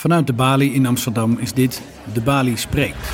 [0.00, 3.08] Vanuit de Bali in Amsterdam is dit De Bali Spreekt.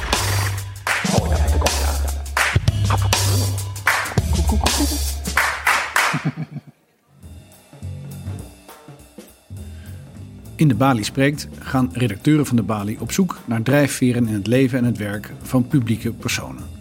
[10.57, 14.47] In De Bali Spreekt gaan redacteuren van De Bali op zoek naar drijfveren in het
[14.47, 16.76] leven en het werk van publieke personen.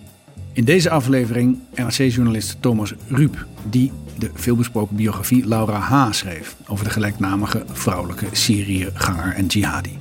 [0.56, 6.12] In deze aflevering NRC-journalist Thomas Ruip, die de veelbesproken biografie Laura H.
[6.12, 9.98] schreef over de gelijknamige vrouwelijke Syriëganger en jihadi.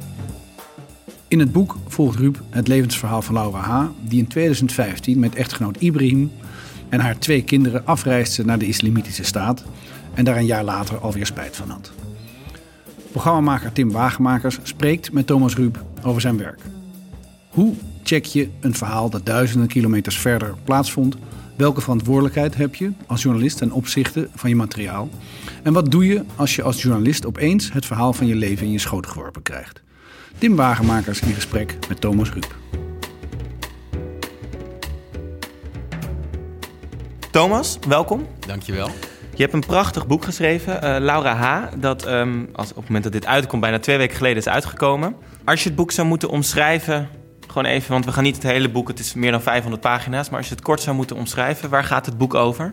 [1.29, 5.76] In het boek volgt Rup het levensverhaal van Laura H., die in 2015 met echtgenoot
[5.76, 6.31] Ibrahim
[6.89, 9.64] en haar twee kinderen afreisde naar de Islamitische Staat
[10.14, 11.93] en daar een jaar later alweer spijt van had.
[13.11, 16.61] Programmamaker Tim Wagemakers spreekt met Thomas Rup over zijn werk.
[17.48, 21.17] Hoe check je een verhaal dat duizenden kilometers verder plaatsvond?
[21.57, 25.08] Welke verantwoordelijkheid heb je als journalist ten opzichte van je materiaal?
[25.62, 28.72] En wat doe je als je als journalist opeens het verhaal van je leven in
[28.72, 29.82] je schoot geworpen krijgt?
[30.39, 32.56] Tim Wagemakers in gesprek met Thomas Rup.
[37.31, 38.27] Thomas, welkom.
[38.47, 38.91] Dankjewel.
[39.34, 43.05] Je hebt een prachtig boek geschreven, uh, Laura H., dat um, als, op het moment
[43.05, 45.17] dat dit uitkomt, bijna twee weken geleden is uitgekomen.
[45.45, 47.09] Als je het boek zou moeten omschrijven,
[47.55, 50.28] gewoon even, want we gaan niet het hele boek, het is meer dan 500 pagina's,
[50.28, 52.72] maar als je het kort zou moeten omschrijven, waar gaat het boek over?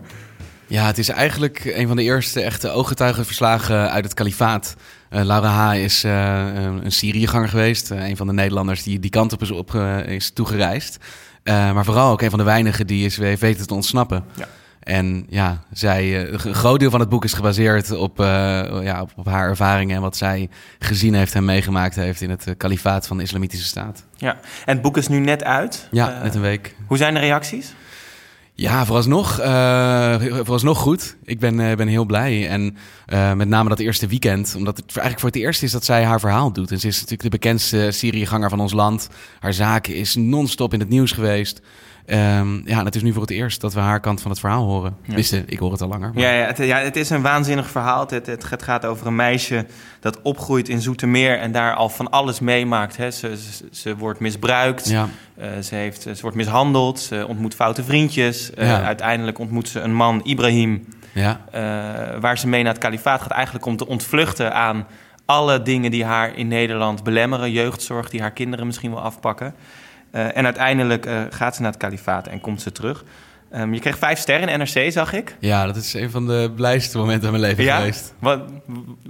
[0.68, 4.76] Ja, het is eigenlijk een van de eerste echte ooggetuigenverslagen uit het kalifaat.
[5.10, 5.76] Uh, Laura H.
[5.76, 6.46] is uh,
[6.82, 9.74] een Syriëganger geweest, uh, een van de Nederlanders die die kant op is, op,
[10.06, 10.98] is toegereisd.
[11.44, 14.24] maar vooral ook een van de weinigen die is weten te ontsnappen.
[14.36, 14.48] Ja.
[14.82, 19.26] En ja, zij, een groot deel van het boek is gebaseerd op, ja, op, op,
[19.26, 23.24] haar ervaringen en wat zij gezien heeft en meegemaakt heeft in het kalifaat van de
[23.24, 24.04] Islamitische Staat.
[24.18, 24.34] Ja,
[24.66, 25.88] en het boek is nu net uit.
[25.92, 26.76] Ja, net een week.
[26.88, 27.74] Hoe zijn de reacties?
[28.62, 31.16] Ja, vooralsnog, uh, vooralsnog goed.
[31.24, 32.48] Ik ben, uh, ben heel blij.
[32.48, 35.86] En uh, met name dat eerste weekend, omdat het eigenlijk voor het eerst is dat
[35.86, 36.72] zij haar verhaal doet.
[36.72, 39.10] En ze is natuurlijk de bekendste Syriëganger van ons land.
[39.40, 41.62] Haar zaken is non-stop in het nieuws geweest.
[42.06, 44.66] Um, ja, het is nu voor het eerst dat we haar kant van het verhaal
[44.66, 44.96] horen.
[45.04, 45.16] Ja.
[45.16, 46.12] Wisten, ik hoor het al langer.
[46.14, 46.24] Maar...
[46.24, 48.00] Ja, ja, het, ja, het is een waanzinnig verhaal.
[48.00, 49.66] Het, het, het, gaat over een meisje
[50.00, 52.98] dat opgroeit in Zoetermeer en daar al van alles meemaakt.
[52.98, 53.12] Hè.
[53.12, 55.08] Ze, ze, ze wordt misbruikt, ja.
[55.40, 58.52] uh, ze, heeft, ze wordt mishandeld, ze ontmoet foute vriendjes.
[58.58, 58.84] Uh, ja.
[58.84, 61.42] Uiteindelijk ontmoet ze een man, Ibrahim, ja.
[61.48, 63.32] uh, waar ze mee naar het kalifaat gaat.
[63.32, 64.88] Eigenlijk om te ontvluchten aan
[65.26, 67.52] alle dingen die haar in Nederland belemmeren.
[67.52, 69.54] Jeugdzorg die haar kinderen misschien wel afpakken.
[70.16, 73.04] Uh, en uiteindelijk uh, gaat ze naar het kalifaat en komt ze terug.
[73.56, 75.36] Um, je kreeg vijf sterren in NRC, zag ik.
[75.40, 77.78] Ja, dat is een van de blijste momenten van mijn leven ja?
[77.78, 78.14] geweest.
[78.20, 78.42] Wat,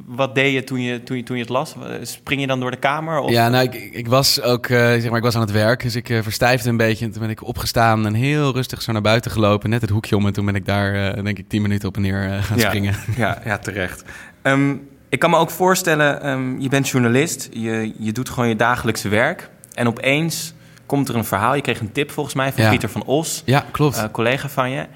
[0.06, 1.76] wat deed je toen, je toen je toen je het las?
[2.02, 3.20] Spring je dan door de kamer?
[3.20, 3.32] Of?
[3.32, 5.96] Ja, nou, ik, ik was ook uh, zeg maar, ik was aan het werk, dus
[5.96, 7.06] ik uh, verstijfde een beetje.
[7.06, 10.16] En toen ben ik opgestaan en heel rustig zo naar buiten gelopen, net het hoekje
[10.16, 10.26] om.
[10.26, 12.68] En toen ben ik daar, uh, denk ik, tien minuten op en neer gaan ja,
[12.68, 12.96] springen.
[13.16, 14.04] Ja, ja terecht.
[14.44, 18.56] Um, ik kan me ook voorstellen, um, je bent journalist, je, je doet gewoon je
[18.56, 19.50] dagelijkse werk.
[19.74, 20.54] En opeens
[20.92, 21.56] komt er een verhaal.
[21.56, 22.70] Je kreeg een tip volgens mij van ja.
[22.70, 23.42] Pieter van Os.
[23.46, 23.98] Ja, klopt.
[23.98, 24.88] Uh, collega van je.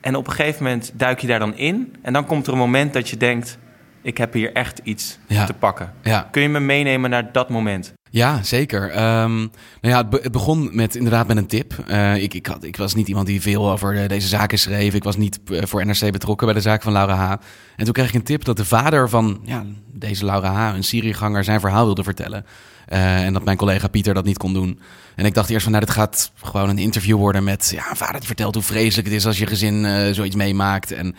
[0.00, 1.94] En op een gegeven moment duik je daar dan in.
[2.02, 3.58] En dan komt er een moment dat je denkt...
[4.02, 5.44] ik heb hier echt iets ja.
[5.44, 5.92] te pakken.
[6.02, 6.28] Ja.
[6.30, 7.92] Kun je me meenemen naar dat moment?
[8.10, 8.82] Ja, zeker.
[8.84, 11.74] Um, nou ja, het, be het, begon met inderdaad met een tip.
[11.88, 14.94] Uh, ik, ik, had, ik was niet iemand die veel over uh, deze zaken schreef.
[14.94, 17.30] Ik was niet voor NRC betrokken bij de zaak van Laura H.
[17.76, 20.84] En toen kreeg ik een tip dat de vader van ja, deze Laura H., een
[20.84, 22.44] Syriëganger, zijn verhaal wilde vertellen.
[22.92, 24.80] Uh, en dat mijn collega Pieter dat niet kon doen.
[25.16, 27.72] En ik dacht eerst van, nou, dit gaat gewoon een interview worden met...
[27.74, 30.92] ja, een vader die vertelt hoe vreselijk het is als je gezin uh, zoiets meemaakt.
[30.92, 31.14] En,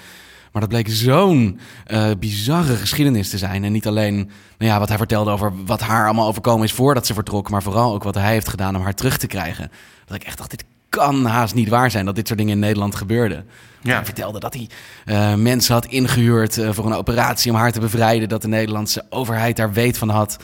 [0.52, 3.64] maar dat bleek zo'n uh, bizarre geschiedenis te zijn.
[3.64, 4.16] En niet alleen
[4.58, 7.50] nou ja, wat hij vertelde over wat haar allemaal overkomen is voordat ze vertrok...
[7.50, 9.72] maar vooral ook wat hij heeft gedaan om haar terug te krijgen.
[10.06, 12.60] Dat ik echt dacht, dit kan haast niet waar zijn dat dit soort dingen in
[12.60, 13.46] Nederland gebeurden.
[13.82, 13.96] Ja.
[13.96, 14.70] Hij vertelde dat hij
[15.06, 18.30] uh, mensen had ingehuurd uh, voor een operatie om haar te bevrijden.
[18.30, 20.38] Dat de Nederlandse overheid daar weet van had.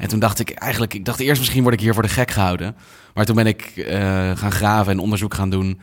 [0.00, 2.30] En toen dacht ik eigenlijk, ik dacht eerst misschien word ik hier voor de gek
[2.30, 2.76] gehouden.
[3.14, 3.86] Maar toen ben ik uh,
[4.34, 5.80] gaan graven en onderzoek gaan doen.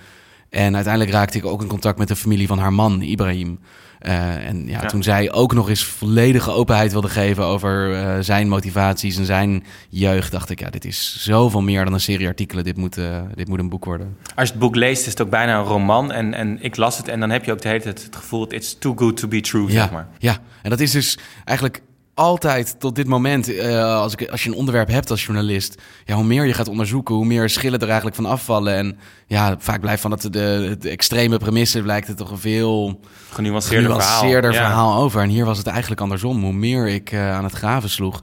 [0.50, 3.60] En uiteindelijk raakte ik ook in contact met de familie van haar man, Ibrahim.
[4.02, 8.16] Uh, en ja, ja, toen zij ook nog eens volledige openheid wilde geven over uh,
[8.20, 12.28] zijn motivaties en zijn jeugd, dacht ik, ja, dit is zoveel meer dan een serie
[12.28, 12.64] artikelen.
[12.64, 14.18] Dit moet, uh, dit moet een boek worden.
[14.36, 16.12] Als je het boek leest, is het ook bijna een roman.
[16.12, 18.54] En, en ik las het en dan heb je ook de hele tijd het gevoel,
[18.54, 20.08] it's too good to be true, ja, zeg maar.
[20.18, 21.82] Ja, en dat is dus eigenlijk
[22.18, 26.16] altijd tot dit moment, uh, als, ik, als je een onderwerp hebt als journalist, ja,
[26.16, 28.74] hoe meer je gaat onderzoeken, hoe meer schillen er eigenlijk van afvallen.
[28.74, 28.98] En
[29.28, 33.00] ja, vaak blijft van het, de, de extreme premissen blijkt het toch een veel
[33.32, 35.22] genuanceerder, genuanceerder verhaal, verhaal over.
[35.22, 36.44] En hier was het eigenlijk andersom.
[36.44, 38.20] Hoe meer ik uh, aan het graven sloeg,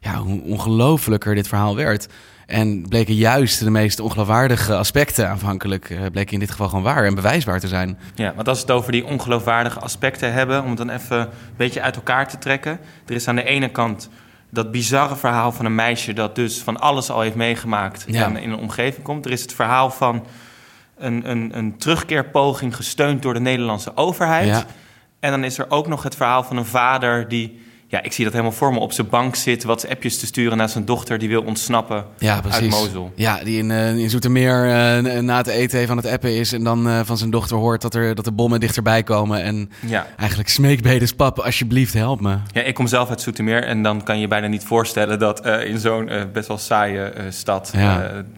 [0.00, 2.06] ja, hoe ongelooflijker dit verhaal werd.
[2.48, 5.90] En bleken juist de meest ongeloofwaardige aspecten aanvankelijk...
[5.90, 7.98] Uh, bleken in dit geval gewoon waar en bewijsbaar te zijn.
[8.14, 10.62] Ja, want als we het over die ongeloofwaardige aspecten hebben...
[10.62, 12.80] om het dan even een beetje uit elkaar te trekken...
[13.06, 14.08] er is aan de ene kant
[14.50, 18.50] dat bizarre verhaal van een meisje dat dus van alles al heeft meegemaakt en in
[18.50, 19.24] een omgeving komt.
[19.24, 20.26] Er is het verhaal van
[20.98, 24.66] een, een, een terugkeerpoging gesteund door de Nederlandse overheid.
[25.20, 28.24] En dan is er ook nog het verhaal van een vader die ja, ik zie
[28.24, 31.18] dat helemaal voor me op zijn bank zit, wat appjes te sturen naar zijn dochter
[31.18, 33.12] die wil ontsnappen ja, uit Mosul.
[33.14, 36.64] Ja, die in, uh, in Zoetermeer uh, na het eten aan het appen is en
[36.64, 39.42] dan uh, van zijn dochter hoort dat, er, dat de bommen dichterbij komen.
[39.42, 40.06] En ja.
[40.16, 42.36] eigenlijk smeekbedes, pap, alsjeblieft, help me.
[42.52, 45.78] Ja, ik kom zelf uit Zoetermeer en dan kan je bijna niet voorstellen dat in
[45.78, 47.72] zo'n best wel saaie stad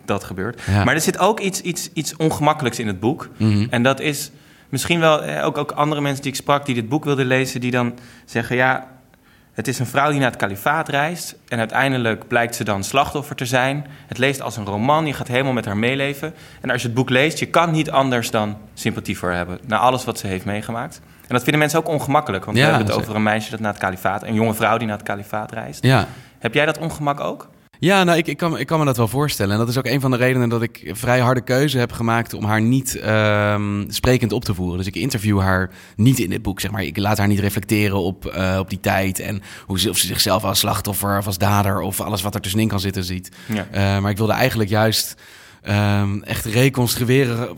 [0.04, 0.60] dat gebeurt.
[0.66, 3.28] Maar er zit ook iets, iets, iets ongemakkelijks in het boek.
[3.36, 3.66] Mhm.
[3.70, 4.30] En dat is
[4.68, 7.70] misschien wel ook, ook andere mensen die ik sprak die dit boek wilden lezen, die
[7.70, 7.94] dan
[8.24, 8.98] zeggen, ja
[9.60, 13.36] het is een vrouw die naar het kalifaat reist en uiteindelijk blijkt ze dan slachtoffer
[13.36, 13.86] te zijn.
[14.06, 16.34] Het leest als een roman, je gaat helemaal met haar meeleven.
[16.60, 19.58] En als je het boek leest, je kan niet anders dan sympathie voor hebben.
[19.66, 21.00] Na alles wat ze heeft meegemaakt.
[21.04, 23.72] En dat vinden mensen ook ongemakkelijk, want we hebben het over een meisje dat naar
[23.72, 25.82] het kalifaat, een jonge vrouw die naar het kalifaat reist.
[25.82, 26.06] Ja.
[26.38, 27.48] Heb jij dat ongemak ook?
[27.80, 29.52] Ja, nou, ik, ik, kan, ik kan me dat wel voorstellen.
[29.52, 31.92] En dat is ook een van de redenen dat ik een vrij harde keuze heb
[31.92, 34.76] gemaakt om haar niet um, sprekend op te voeren.
[34.76, 36.82] Dus ik interview haar niet in dit boek, zeg maar.
[36.82, 40.06] Ik laat haar niet reflecteren op, uh, op die tijd en hoe ze, of ze
[40.06, 43.30] zichzelf als slachtoffer of als dader of alles wat er tussenin kan zitten ziet.
[43.46, 43.66] Ja.
[43.72, 45.14] Uh, maar ik wilde eigenlijk juist
[45.68, 47.48] Um, echt reconstrueren,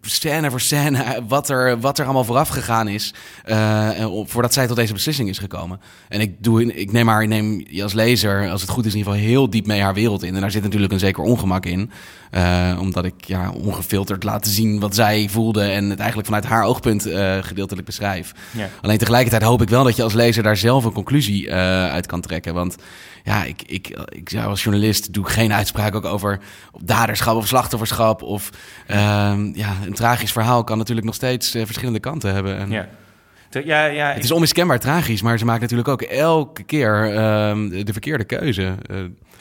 [0.00, 3.14] scène voor scène, wat er, wat er allemaal vooraf gegaan is.
[3.46, 3.90] Uh,
[4.24, 5.80] voordat zij tot deze beslissing is gekomen.
[6.08, 8.92] En ik, doe, ik neem haar, ik neem je als lezer, als het goed is,
[8.92, 10.34] in ieder geval heel diep mee haar wereld in.
[10.34, 11.90] En daar zit natuurlijk een zeker ongemak in.
[12.34, 16.64] Uh, omdat ik ja, ongefilterd laat zien wat zij voelde en het eigenlijk vanuit haar
[16.64, 18.32] oogpunt uh, gedeeltelijk beschrijf.
[18.50, 18.68] Ja.
[18.80, 22.20] Alleen tegelijkertijd hoop ik wel dat je als lezer daar zelf een conclusie uit kan
[22.20, 22.54] trekken.
[22.54, 22.76] Want
[23.22, 26.38] ja, ik, ik, ik zou als journalist doe ik geen uitspraak ook over
[26.80, 28.22] daderschap of slachtofferschap.
[28.22, 28.50] Of
[28.86, 32.56] ehm, ja, een tragisch verhaal kan natuurlijk nog steeds verschillende kanten hebben.
[32.56, 32.88] En, ja.
[33.64, 37.92] Ja, ja, het is onmiskenbaar tragisch, maar ze maakt natuurlijk ook elke keer uh, de
[37.92, 38.74] verkeerde keuze.
[38.90, 38.98] Uh,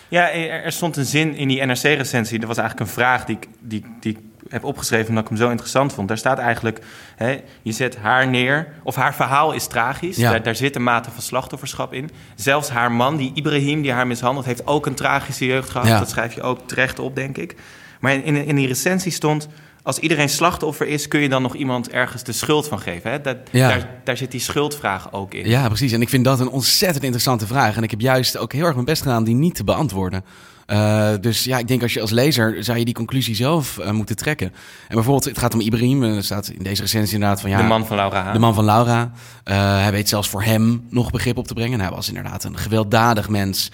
[0.07, 2.39] ja, er stond een zin in die NRC-recensie.
[2.39, 4.17] Dat was eigenlijk een vraag die ik, die, die
[4.51, 6.07] heb opgeschreven omdat ik hem zo interessant vond.
[6.07, 6.79] Daar staat eigenlijk,
[7.15, 10.17] hè, je zet haar neer, of haar verhaal is tragisch.
[10.17, 10.29] Ja.
[10.29, 12.09] Daar, daar, zit een mate van slachtofferschap in.
[12.35, 15.87] Zelfs haar man, die Ibrahim, die haar mishandelt, heeft ook een tragische jeugd gehad.
[15.87, 15.99] Ja.
[15.99, 17.55] Dat schrijf je ook terecht op, denk ik.
[17.99, 19.47] Maar in, in die recensie stond,
[19.83, 23.11] als iedereen slachtoffer is, kun je dan nog iemand ergens de schuld van geven?
[23.11, 23.21] Hè?
[23.21, 25.49] Dat, daar, daar, zit die schuldvraag ook in.
[25.49, 25.91] Ja, precies.
[25.91, 27.77] En ik vind dat een ontzettend interessante vraag.
[27.77, 30.23] En ik heb juist ook heel erg mijn best gedaan die niet te beantwoorden.
[30.71, 33.91] Uh, dus ja, ik denk als je als lezer zou je die conclusie zelf uh,
[33.91, 34.47] moeten trekken.
[34.87, 36.03] En bijvoorbeeld, het gaat om Ibrahim.
[36.03, 37.57] Er staat in deze recensie inderdaad van ja.
[37.57, 38.33] De man van Laura.
[38.33, 39.11] De man van Laura.
[39.45, 41.79] Uh, hij weet zelfs voor hem nog begrip op te brengen.
[41.79, 43.71] hij was inderdaad een gewelddadig mens.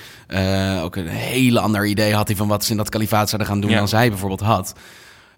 [0.81, 3.61] ook een hele ander idee had hij van wat ze in dat kalifaat zouden gaan
[3.61, 4.73] doen dan zij bijvoorbeeld had.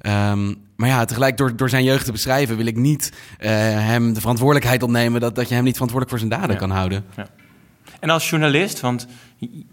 [0.02, 4.20] Um, maar ja, tegelijk door, door zijn jeugd te beschrijven wil ik niet hem de
[4.20, 7.06] verantwoordelijkheid ontnemen dat, dat je hem niet verantwoordelijk voor zijn daden kan houden.
[7.16, 7.28] Ja.
[8.00, 9.07] En als journalist, want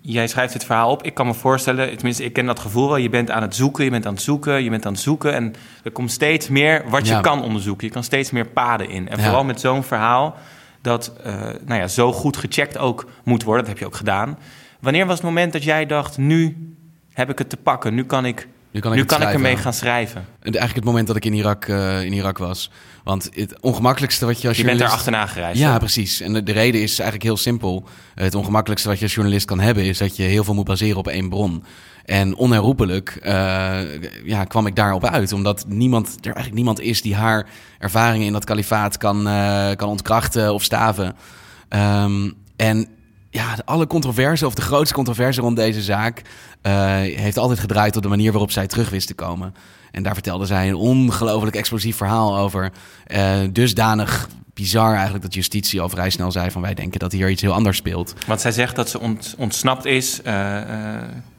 [0.01, 2.97] jij schrijft dit verhaal op, ik kan me voorstellen, tenminste, ik ken dat gevoel wel.
[2.97, 5.33] Je bent aan het zoeken, je bent aan het zoeken, je bent aan het zoeken.
[5.33, 7.87] En er komt steeds meer wat je kan onderzoeken.
[7.87, 9.09] Je kan steeds meer paden in.
[9.09, 10.37] En vooral met zo'n verhaal
[10.81, 11.35] dat uh,
[11.65, 14.39] nou ja, zo goed gecheckt ook moet worden, dat heb je ook gedaan.
[14.81, 16.75] Wanneer was het moment dat jij dacht, nu
[17.13, 19.57] heb ik het te pakken, nu kan ik nu kan ik, nu kan ik ermee
[19.57, 20.27] gaan schrijven.
[20.41, 22.71] Eigenlijk het moment dat ik in Irak, uh, in Irak was.
[23.05, 24.93] Want het ongemakkelijkste wat je als je journalist...
[24.93, 25.61] bent er achterna gereisd.
[25.61, 26.21] Ja, precies.
[26.21, 27.89] En de, reden is eigenlijk heel simpel.
[28.15, 29.85] Het ongemakkelijkste wat je als journalist kan hebben...
[29.85, 31.65] is dat je heel veel moet baseren op één bron.
[32.05, 33.79] En onherroepelijk uh,
[34.25, 35.33] ja, kwam ik daarop uit.
[35.33, 37.47] Omdat niemand, er eigenlijk niemand is die haar
[37.79, 41.17] ervaringen in dat kalifaat kan, uh, kan ontkrachten of staven.
[41.69, 42.89] Um, en
[43.37, 46.23] ja, alle controverse, of de grootste controverse rond deze zaak,
[46.63, 49.55] uh, heeft altijd gedraaid op de manier waarop zij terug wist te komen.
[49.91, 52.73] En daar vertelde zij een ongelooflijk explosief verhaal over.
[53.07, 57.31] Uh, dusdanig bizar eigenlijk dat justitie al vrij snel zei van wij denken dat hier
[57.31, 58.15] iets heel anders speelt.
[58.27, 59.01] Want zij zegt dat ze
[59.37, 60.21] ontsnapt is.
[60.27, 60.61] Uh,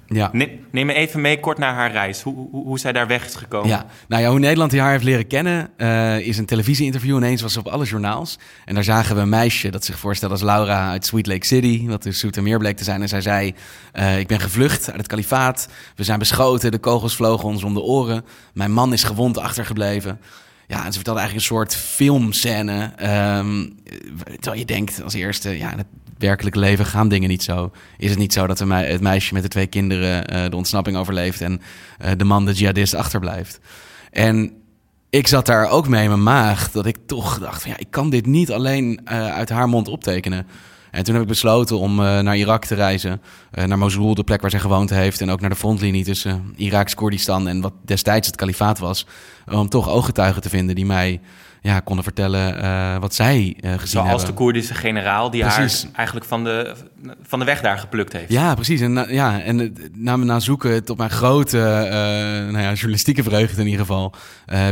[0.07, 0.29] ja.
[0.71, 2.21] Neem me even mee kort naar haar reis.
[2.21, 3.69] Hoe, hoe, hoe zij daar weg is gekomen.
[3.69, 5.69] Ja, nou ja, hoe Nederland haar heeft leren kennen...
[5.77, 7.15] Uh, is een televisieinterview.
[7.15, 8.37] Ineens was ze op alle journaals.
[8.65, 11.87] En daar zagen we een meisje dat zich voorstelde als Laura uit Sweet Lake City.
[11.87, 13.01] Wat dus Zoetermeer bleek te zijn.
[13.01, 13.53] En zij zei,
[13.93, 15.67] uh, ik ben gevlucht uit het kalifaat.
[15.95, 18.25] We zijn beschoten, de kogels vlogen ons om de oren.
[18.53, 20.19] Mijn man is gewond achtergebleven.
[20.67, 22.91] Ja, en ze vertelde eigenlijk een soort filmscène.
[23.37, 23.79] Um,
[24.39, 25.75] terwijl je denkt als eerste, ja,
[26.17, 27.71] werkelijk leven gaan dingen niet zo.
[27.97, 31.41] Is het niet zo dat het meisje met de twee kinderen uh, de ontsnapping overleeft
[31.41, 31.61] en
[32.01, 33.59] uh, de man, de jihadist, achterblijft?
[34.11, 34.53] En
[35.09, 37.91] ik zat daar ook mee in mijn maag, dat ik toch dacht: van, ja, ik
[37.91, 40.47] kan dit niet alleen uh, uit haar mond optekenen.
[40.91, 43.21] En toen heb ik besloten om naar Irak te reizen.
[43.51, 45.21] naar Mosul, de plek waar zij gewoond heeft.
[45.21, 49.05] En ook naar de frontlinie tussen Iraks Koerdistan en wat destijds het kalifaat was.
[49.51, 51.21] Om toch ooggetuigen te vinden die mij
[51.67, 54.09] ja, konden vertellen uh, wat zij uh, gezien Zoals hebben.
[54.09, 55.83] Zoals de Koerdische generaal die precies.
[55.83, 56.75] haar eigenlijk van de,
[57.21, 58.31] van de weg daar geplukt heeft.
[58.31, 58.81] Ja, precies.
[58.81, 61.91] En, na, ja, en na, na zoeken tot mijn grote uh,
[62.51, 64.13] nou ja, journalistieke vreugde in ieder geval...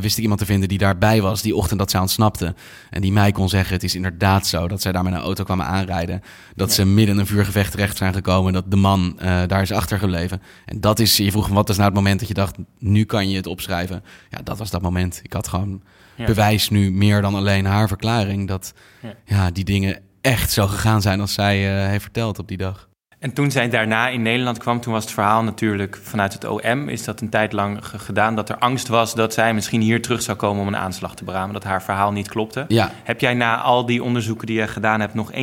[0.02, 2.54] wist ik iemand te vinden die daarbij was die ochtend dat ze ontsnapte.
[2.90, 5.44] En die mij kon zeggen, het is inderdaad zo dat zij daar met een auto
[5.44, 6.22] kwamen aanrijden.
[6.56, 8.54] Dat ze midden in een vuurgevecht terecht zijn gekomen.
[8.54, 10.42] Dat de man daar is achtergebleven.
[10.66, 13.30] En dat is, je vroeg wat is nou het moment dat je dacht, nu kan
[13.30, 14.04] je het opschrijven.
[14.30, 15.20] Ja, dat was dat moment.
[15.24, 15.82] Ik had gewoon
[16.16, 16.26] ja.
[16.26, 19.14] bewijs nu meer dan alleen haar verklaring dat ja.
[19.26, 19.52] ja.
[19.52, 22.90] die dingen echt zo gegaan zijn als zij uh, heeft verteld op die dag.
[23.20, 26.90] En toen zij daarna in Nederland kwam, toen was het verhaal natuurlijk vanuit het OM,
[26.90, 30.22] is dat een tijd lang gedaan dat er angst was dat zij misschien hier terug
[30.22, 32.66] zou komen om een aanslag te beramen, dat haar verhaal niet klopte.
[32.68, 32.92] Ja.
[33.04, 35.36] Heb jij na al die onderzoeken die je gedaan hebt nog 1%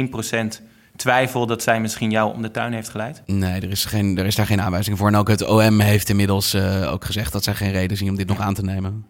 [0.97, 3.23] twijfel dat zij misschien jou om de tuin heeft geleid?
[3.26, 5.09] Nee, er is, geen, er is daar geen aanwijzing voor.
[5.09, 8.17] En ook het OM heeft inmiddels uh, ook gezegd dat zij geen reden zien om
[8.17, 9.07] dit nog aan te nemen.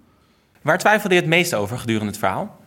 [0.63, 2.61] Waar twijfelde je het meest over gedurende het verhaal?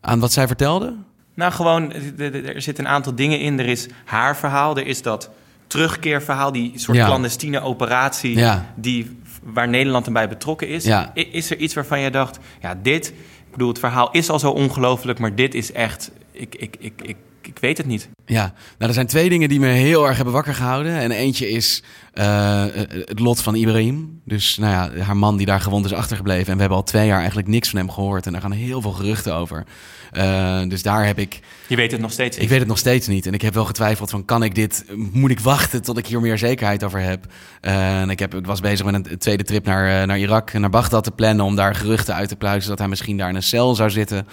[0.00, 0.94] Aan wat zij vertelde?
[1.34, 3.58] Nou, gewoon, er zitten een aantal dingen in.
[3.58, 5.30] Er is haar verhaal, er is dat
[5.66, 7.06] terugkeerverhaal, die soort ja.
[7.06, 8.72] clandestine operatie ja.
[8.74, 10.84] die, waar Nederland erbij betrokken is.
[10.84, 11.10] Ja.
[11.14, 13.08] Is er iets waarvan jij dacht, ja, dit,
[13.46, 17.02] ik bedoel, het verhaal is al zo ongelooflijk, maar dit is echt, ik, ik, ik,
[17.02, 18.08] ik, ik weet het niet.
[18.26, 18.42] Ja,
[18.78, 20.92] nou, er zijn twee dingen die me heel erg hebben wakker gehouden.
[20.96, 21.82] En eentje is
[22.14, 22.64] uh,
[23.04, 24.20] het lot van Ibrahim.
[24.24, 26.46] Dus nou ja, haar man die daar gewond is achtergebleven.
[26.46, 28.26] En we hebben al twee jaar eigenlijk niks van hem gehoord.
[28.26, 29.64] En daar gaan heel veel geruchten over.
[30.12, 31.40] Uh, dus daar heb ik...
[31.66, 32.44] Je weet het nog steeds niet?
[32.44, 33.26] Ik weet het nog steeds niet.
[33.26, 34.84] En ik heb wel getwijfeld van, kan ik dit...
[35.12, 37.26] Moet ik wachten tot ik hier meer zekerheid over heb?
[37.62, 40.60] Uh, en ik, heb, ik was bezig met een tweede trip naar, naar Irak en
[40.60, 41.44] naar Bagdad te plannen...
[41.44, 44.26] om daar geruchten uit te pluizen dat hij misschien daar in een cel zou zitten...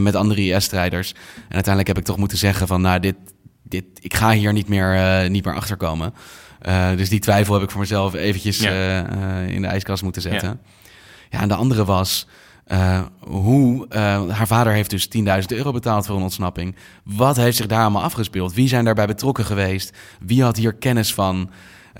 [0.00, 1.12] met andere IS-strijders.
[1.12, 3.16] En uiteindelijk heb ik toch moeten zeggen van, nou, dit,
[3.62, 6.14] dit, ik ga hier niet meer, uh, niet meer achter komen.
[6.66, 8.70] Uh, dus die twijfel heb ik voor mezelf eventjes ja.
[8.70, 10.48] uh, in de ijskast moeten zetten.
[10.48, 10.58] Ja,
[11.30, 12.26] ja en de andere was...
[13.18, 13.86] hoe,
[14.30, 16.76] haar vader heeft dus 10.000 euro betaald voor een ontsnapping.
[17.04, 18.54] Wat heeft zich daar allemaal afgespeeld?
[18.54, 19.96] Wie zijn daarbij betrokken geweest?
[20.20, 21.50] Wie had hier kennis van?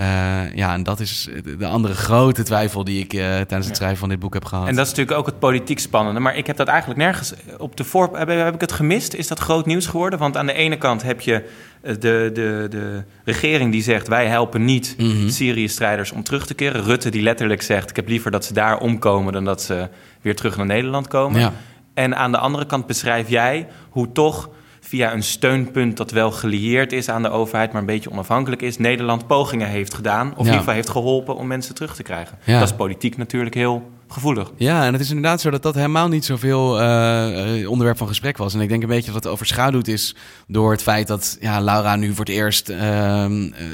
[0.00, 3.98] Uh, ja, en dat is de andere grote twijfel die ik uh, tijdens het schrijven
[3.98, 4.68] van dit boek heb gehad.
[4.68, 6.20] En dat is natuurlijk ook het politiek spannende.
[6.20, 8.16] Maar ik heb dat eigenlijk nergens op de voor.
[8.16, 9.14] Heb, heb ik het gemist?
[9.14, 10.18] Is dat groot nieuws geworden?
[10.18, 11.48] Want aan de ene kant heb je
[11.80, 15.28] de, de, de regering die zegt: wij helpen niet mm -hmm.
[15.28, 16.82] Syrië-strijders om terug te keren.
[16.82, 19.88] Rutte die letterlijk zegt: ik heb liever dat ze daar omkomen dan dat ze
[20.20, 21.40] weer terug naar Nederland komen.
[21.40, 21.52] Ja.
[21.94, 24.50] En aan de andere kant beschrijf jij hoe toch
[24.92, 28.78] via een steunpunt dat wel gelieerd is aan de overheid, maar een beetje onafhankelijk is,
[28.78, 30.30] Nederland pogingen heeft gedaan.
[30.30, 32.38] Of in ieder geval heeft geholpen om mensen terug te krijgen.
[32.44, 32.58] Ja.
[32.58, 34.50] Dat is politiek natuurlijk heel gevoelig.
[34.56, 38.36] Ja, en het is inderdaad zo dat dat helemaal niet zoveel uh, onderwerp van gesprek
[38.36, 38.54] was.
[38.54, 41.96] En ik denk een beetje dat het overschaduwd is door het feit dat ja, Laura
[41.96, 42.76] nu voor het eerst uh,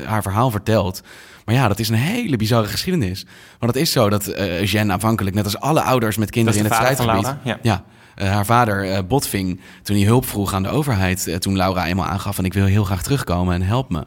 [0.04, 1.02] haar verhaal vertelt.
[1.44, 3.26] Maar ja, dat is een hele bizarre geschiedenis.
[3.58, 6.64] Want het is zo dat uh, Jen aanvankelijk, net als alle ouders met kinderen in
[6.64, 7.34] het strijdgebied...
[7.42, 7.58] Ja.
[7.62, 7.84] ja
[8.26, 11.26] haar vader uh, Botving, toen hij hulp vroeg aan de overheid...
[11.26, 14.06] Uh, toen Laura eenmaal aangaf van ik wil heel graag terugkomen en help me.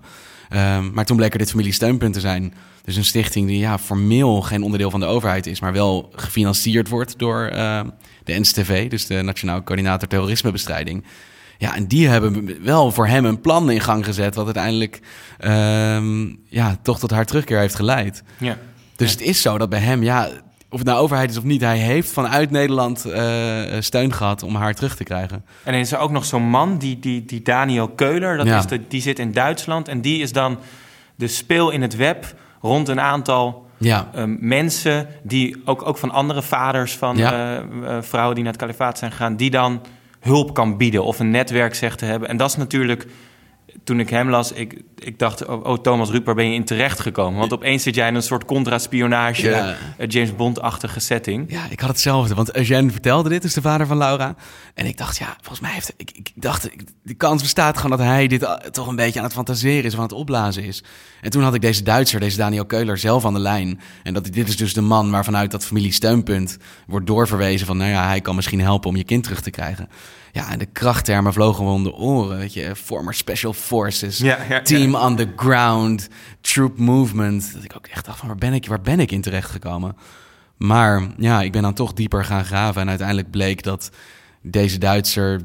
[0.49, 2.53] Ehm, maar toen bleek er dit familiesteunpunt te zijn.
[2.83, 5.59] Dus een stichting die ja, formeel geen onderdeel van de overheid is...
[5.59, 7.49] maar wel gefinancierd wordt door
[8.23, 11.03] de NCTV, dus de Nationaal Coördinator Terrorismebestrijding...
[11.57, 14.35] Ja, en die hebben wel voor hem een plan in gang gezet...
[14.35, 14.99] wat uiteindelijk
[15.39, 18.23] um, ja, toch tot haar terugkeer heeft geleid.
[18.37, 18.57] Ja.
[18.95, 19.17] Dus ja.
[19.17, 20.29] het is zo dat bij hem, ja,
[20.71, 24.55] of het nou overheid is of niet, hij heeft vanuit Nederland uh, steun gehad om
[24.55, 25.45] haar terug te krijgen.
[25.63, 28.57] En is er ook nog zo'n man, die, die, die Daniel Keuler, dat Ja.
[28.57, 30.57] is de, die zit in Duitsland en die is dan
[31.15, 36.11] de speel in het web rond een aantal Ja, um, mensen die ook, ook van
[36.11, 37.31] andere vaders van Ja.
[37.33, 37.57] eh,
[37.97, 39.81] eh, vrouwen die naar het kalifaat zijn gegaan, die dan
[40.19, 42.29] hulp kan bieden of een netwerk zegt te hebben.
[42.29, 43.07] En dat is natuurlijk,
[43.83, 46.65] toen ik hem las, ik, ik dacht, oh, oh, Thomas Rupp, waar ben je in
[46.65, 47.39] terecht gekomen?
[47.39, 49.75] Want opeens zit jij in een soort contra-spionage, Ja.
[49.97, 51.51] eh, James Bond-achtige setting.
[51.51, 52.33] ja, ik had hetzelfde.
[52.35, 54.35] Want Eugène vertelde dit, dus de vader van Laura.
[54.73, 55.93] En ik dacht, ja, volgens mij heeft...
[55.97, 56.69] Ik, ik dacht,
[57.03, 59.91] de kans bestaat gewoon dat hij dit uh, toch een beetje aan het fantaseren is...
[59.93, 60.83] of aan het opblazen is.
[61.21, 63.79] En toen had ik deze Duitser, deze Daniel Keuler, zelf aan de lijn.
[64.03, 67.67] En dat, dit is dus de man waarvanuit dat familiesteunpunt wordt doorverwezen...
[67.67, 69.89] van, nou ja, hij kan misschien helpen om je kind terug te krijgen.
[70.33, 72.75] Ja, en de krachttermen vlogen me om de oren, weet je.
[72.75, 74.61] Former Special Forces, Ja, ja, ja.
[74.95, 76.07] On the Ground,
[76.41, 77.53] Troop Movement.
[77.53, 79.95] Dat ik ook echt dacht van, waar ben ik, waar ben ik in terechtgekomen?
[80.57, 82.81] Maar ja, ik ben dan toch dieper gaan graven.
[82.81, 83.89] En uiteindelijk bleek dat
[84.41, 85.41] deze Duitser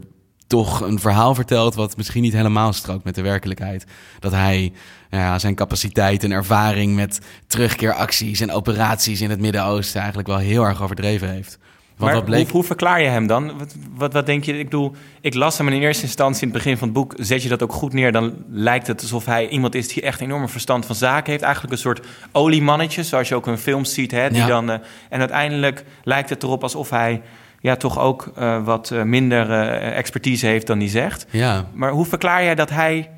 [0.47, 1.75] toch een verhaal vertelt...
[1.75, 3.85] wat misschien niet helemaal strookt met de werkelijkheid.
[4.19, 4.73] Dat hij
[5.11, 8.41] ja, zijn capaciteit en ervaring met terugkeeracties...
[8.41, 11.59] en operaties in het Midden-Oosten eigenlijk wel heel erg overdreven heeft.
[11.97, 12.43] Want maar bleek...
[12.43, 13.59] hoe, hoe verklaar je hem dan?
[13.59, 14.59] Wat, wat, wat denk je?
[14.59, 17.15] Ik bedoel, ik las hem in eerste instantie in het begin van het boek.
[17.17, 20.21] Zet je dat ook goed neer, dan lijkt het alsof hij iemand is die echt
[20.21, 21.43] enorme verstand van zaken heeft.
[21.43, 24.11] Eigenlijk een soort oliemannetje, zoals je ook in films ziet.
[24.11, 24.47] Hè, die Ja.
[24.47, 27.23] dan, eh, en uiteindelijk lijkt het erop alsof hij
[27.61, 28.33] ja, toch ook
[28.65, 29.51] wat minder
[29.81, 31.27] expertise heeft dan hij zegt.
[31.31, 31.67] Ja.
[31.75, 33.11] Maar hoe verklaar jij dat hij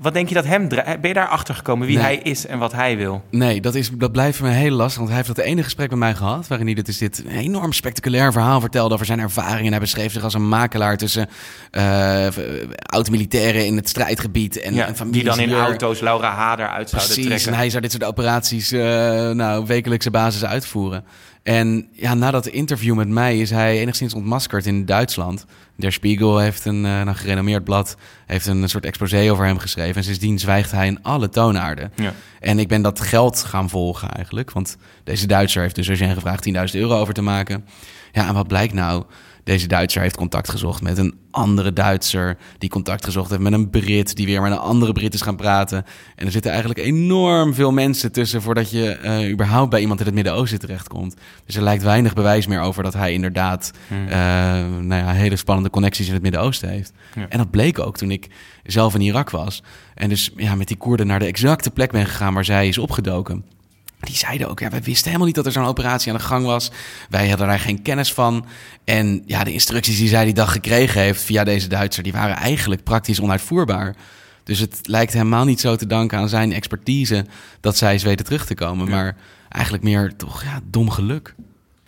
[0.00, 2.72] wat denk je dat hem Ben je daar achter gekomen wie hij is en wat
[2.72, 3.22] hij wil?
[3.30, 4.96] Nee, dat, is, dat blijft me heel lastig.
[4.96, 6.48] Want hij heeft dat ene gesprek met mij gehad.
[6.48, 9.70] Waarin hij dit, is dit enorm spectaculair verhaal vertelde over zijn ervaringen.
[9.70, 11.28] Hij beschreef zich als een makelaar tussen
[11.72, 12.26] uh,
[12.82, 14.60] oud-militairen in het strijdgebied.
[14.60, 17.52] En, ja, en die dan in auto's Laura Hader uit zouden trekken.
[17.52, 18.80] En hij zou dit soort operaties uh,
[19.30, 21.04] nou, wekelijkse basis uitvoeren.
[21.48, 25.46] En ja, na dat interview met mij is hij enigszins ontmaskerd in Duitsland.
[25.76, 29.96] Der Spiegel heeft een, uh, een gerenommeerd blad, heeft een soort exposé over hem geschreven.
[29.96, 31.92] En sindsdien zwijgt hij in alle toonaarden.
[31.94, 32.12] Ja.
[32.40, 34.50] En ik ben dat geld gaan volgen eigenlijk.
[34.50, 37.64] Want deze Duitser heeft dus Eugène gevraagd 10.000 euro over te maken.
[38.12, 39.04] Ja, en wat blijkt nou?
[39.48, 42.36] Deze Duitser heeft contact gezocht met een andere Duitser.
[42.58, 44.16] Die contact gezocht heeft met een Brit.
[44.16, 45.84] Die weer met een andere Brit is gaan praten.
[46.16, 48.42] En er zitten eigenlijk enorm veel mensen tussen.
[48.42, 51.16] voordat je uh, überhaupt bij iemand in het Midden-Oosten terechtkomt.
[51.46, 53.72] Dus er lijkt weinig bewijs meer over dat hij inderdaad.
[53.88, 54.06] Hmm.
[54.06, 54.12] Uh,
[54.80, 56.92] nou ja, hele spannende connecties in het Midden-Oosten heeft.
[57.28, 58.26] En dat bleek ook toen ik
[58.64, 59.62] zelf in Irak was.
[59.94, 62.78] En dus ja, met die Koerden naar de exacte plek ben gegaan waar zij is
[62.78, 63.44] opgedoken.
[64.00, 66.44] Die zeiden ook, ja, we wisten helemaal niet dat er zo'n operatie aan de gang
[66.44, 66.70] was.
[67.10, 68.46] Wij hadden daar geen kennis van.
[68.84, 72.36] En ja, de instructies die zij die dag gekregen heeft via deze Duitser, die waren
[72.36, 73.96] eigenlijk praktisch onuitvoerbaar.
[74.44, 77.26] Dus het lijkt helemaal niet zo te danken aan zijn expertise
[77.60, 78.88] dat zij is weten terug te komen.
[78.88, 79.16] Maar
[79.48, 81.34] eigenlijk meer toch ja, dom geluk.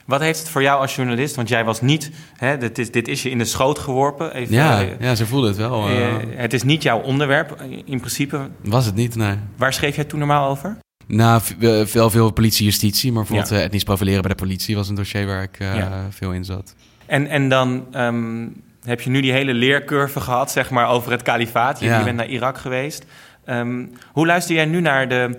[0.04, 1.34] Wat heeft het voor jou als journalist?
[1.34, 4.34] Want jij was niet, hè, dit, is, dit is je in de schoot geworpen.
[4.34, 5.90] Even, ja, uh, ja, ze voelde het wel.
[5.90, 8.50] Uh, het is niet jouw onderwerp in principe.
[8.62, 9.36] Was het niet, nee.
[9.56, 10.78] Waar schreef jij toen normaal over?
[11.10, 11.42] Nou,
[11.86, 13.64] veel, veel politie, justitie, maar bijvoorbeeld ja.
[13.66, 15.58] etnisch profileren bij de politie was een dossier waar ik
[16.10, 16.74] veel in zat.
[17.06, 18.46] En, en dan ehm,
[18.84, 21.80] heb je nu die hele leercurve gehad, zeg maar, over het kalifaat.
[21.80, 23.04] Je, je bent naar Irak geweest.
[23.44, 25.38] Ehm, hoe luister jij nu naar de,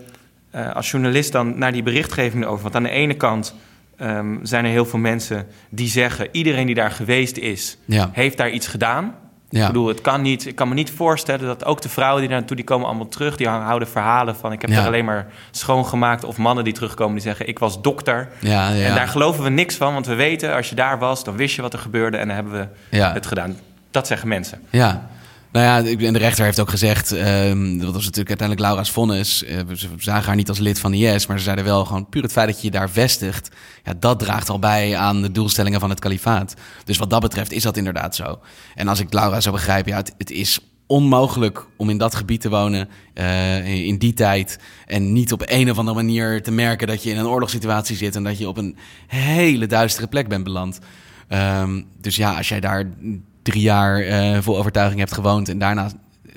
[0.74, 2.64] als journalist dan naar die berichtgeving over?
[2.64, 3.56] Want aan de ene kant
[4.02, 7.78] um, zijn er heel veel mensen die zeggen: iedereen die daar geweest is,
[8.12, 9.16] heeft daar iets gedaan.
[9.52, 9.62] Ja.
[9.62, 10.46] Ik bedoel, het kan niet.
[10.46, 13.36] Ik kan me niet voorstellen dat ook de vrouwen die naartoe, die komen allemaal terug.
[13.36, 16.24] Die houden verhalen van: ik heb er alleen maar schoongemaakt.
[16.24, 18.30] Of mannen die terugkomen die zeggen: ik was dokter.
[18.40, 18.86] Ja, ja.
[18.86, 21.56] En daar geloven we niks van, want we weten als je daar was, dan wist
[21.56, 22.54] je wat er gebeurde en dan hebben
[22.90, 23.58] we het gedaan.
[23.92, 24.62] Dat zeggen mensen.
[24.70, 25.10] Ja.
[25.52, 29.44] Nou ja, en de rechter heeft ook gezegd, um, dat was natuurlijk uiteindelijk Laura's vonnis.
[29.44, 32.10] Uh, ze zagen haar niet als lid van de IS, maar ze zeiden wel gewoon
[32.10, 33.50] puur het feit dat je je daar vestigt,
[33.84, 36.54] ja, dat draagt al bij aan de doelstellingen van het kalifaat.
[36.84, 38.40] Dus wat dat betreft is dat inderdaad zo.
[38.76, 42.50] En als ik Laura zo begrijp, ja, het, is onmogelijk om in dat gebied te
[42.50, 47.04] wonen uh, in die tijd en niet op een of andere manier te merken dat
[47.04, 50.80] je in een oorlogssituatie zit en dat je op een hele duistere plek bent beland.
[51.30, 52.90] Um, dus ja, als jij daar
[53.44, 55.90] drie jaar uh, vol overtuiging hebt gewoond en daarna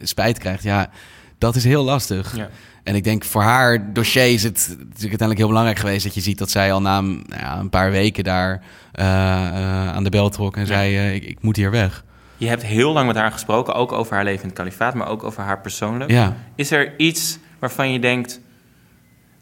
[0.02, 0.90] spijt krijgt, ja,
[1.38, 2.36] dat is heel lastig.
[2.36, 2.48] Ja.
[2.84, 6.20] En ik denk voor haar dossier is het natuurlijk uiteindelijk heel belangrijk geweest dat je
[6.20, 8.62] ziet dat zij al na nou ja, een paar weken daar
[8.94, 12.04] uh, uh, aan de bel trok en zei: ik, ik, moet hier weg.
[12.36, 15.08] Je hebt heel lang met haar gesproken, ook over haar leven in het kalifaat, maar
[15.08, 16.10] ook over haar persoonlijk.
[16.10, 16.36] Ja.
[16.54, 18.40] Is er iets waarvan je denkt: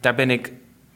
[0.01, 0.53] daar ben ik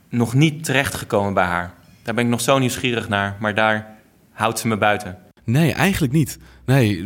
[0.09, 1.73] nog niet terecht gekomen bij haar?
[2.03, 3.87] Daar ben ik nog zo nieuwsgierig naar, maar daar
[4.33, 5.26] houdt ze me buiten.
[5.47, 6.39] Nee, eigenlijk niet.
[6.65, 7.05] Nee,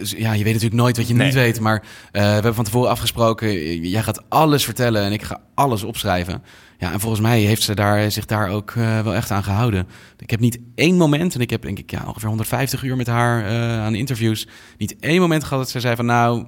[0.00, 1.60] ja, je weet natuurlijk nooit wat je niet weet.
[1.60, 3.80] Maar uh, we hebben van tevoren afgesproken.
[3.88, 6.42] Jij gaat alles vertellen en ik ga alles opschrijven.
[6.78, 9.88] Ja, en volgens mij heeft ze daar, zich daar ook uh, wel echt aan gehouden.
[10.18, 13.06] Ik heb niet één moment, en ik heb denk ik ja, ongeveer 150 uur met
[13.06, 14.46] haar uh, aan interviews.
[14.78, 16.46] Niet één moment gehad dat ze zei van nou,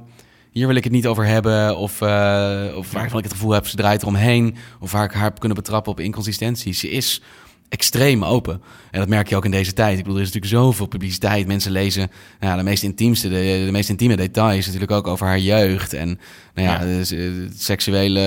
[0.50, 1.76] hier wil ik het niet over hebben.
[1.76, 4.56] Of, uh, of waarvan ik het gevoel heb, ze draait eromheen.
[4.80, 6.78] Of waar ik haar heb kunnen betrappen op inconsistenties.
[6.80, 7.22] Ze is
[7.68, 8.62] extreem open.
[8.90, 9.98] En dat merk je ook in deze tijd.
[9.98, 11.46] Ik bedoel, er is natuurlijk zoveel publiciteit.
[11.46, 15.38] Mensen lezen nou, de meest intiemste, de, de meest intieme details natuurlijk ook over haar
[15.38, 15.92] jeugd.
[15.92, 16.20] En
[16.54, 18.20] nou ja, het seksuele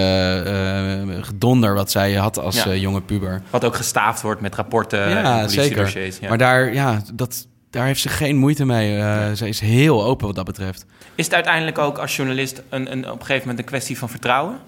[1.08, 3.41] uh, gedonder wat zij had als uh, jonge puber.
[3.50, 6.12] Wat ook gestaafd wordt met rapporten ja, en zeker.
[6.21, 6.30] Ja.
[6.30, 8.97] Maar daar, ja, dat, daar heeft ze geen moeite mee.
[8.97, 10.86] Uh, Ze is heel open wat dat betreft.
[11.15, 14.10] Is het uiteindelijk ook als journalist een, een, op een gegeven moment een kwestie van
[14.10, 14.60] vertrouwen?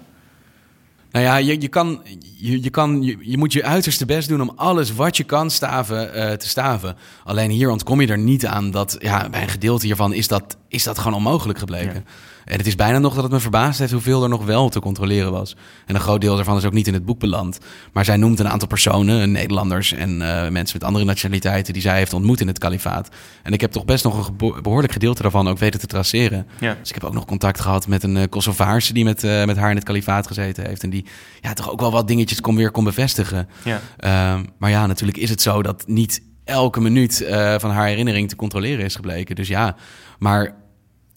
[1.10, 2.02] Nou ja, je, je, kan,
[2.36, 5.50] je, je, kan, je, je, moet je uiterste best doen om alles wat je kan
[5.50, 6.96] staven uh, te staven.
[7.24, 10.56] Alleen hier ontkom je er niet aan dat ja, bij een gedeelte hiervan is dat,
[10.68, 12.04] is dat gewoon onmogelijk gebleken.
[12.50, 14.80] En het is bijna nog dat het me verbaasd heeft hoeveel er nog wel te
[14.80, 15.56] controleren was.
[15.86, 17.58] En een groot deel daarvan is ook niet in het boek beland.
[17.92, 21.96] Maar zij noemt een aantal personen, Nederlanders en uh, mensen met andere nationaliteiten, die zij
[21.96, 23.08] heeft ontmoet in het kalifaat.
[23.42, 26.46] En ik heb toch best nog een behoorlijk gedeelte daarvan ook weten te traceren.
[26.60, 26.76] Ja.
[26.80, 29.56] Dus ik heb ook nog contact gehad met een uh, Kosovaarse die met, uh, met
[29.56, 30.82] haar in het kalifaat gezeten heeft.
[30.82, 31.04] En die
[31.40, 33.48] ja, toch ook wel wat dingetjes kon weer kon bevestigen.
[33.64, 33.80] Ja.
[34.00, 37.24] Uh, maar ja, natuurlijk is het zo dat niet elke minuut
[37.58, 39.36] van haar herinnering te controleren is gebleken.
[39.36, 39.76] Dus ja,
[40.18, 40.58] maar